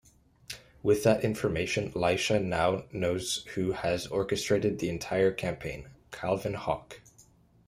[0.81, 7.01] With that information, Leisha now knows who has orchestrated the entire campaign: Calvin Hawke.